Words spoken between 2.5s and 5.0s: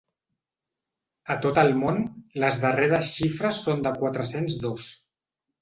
darreres xifres són de quatre-cents dos.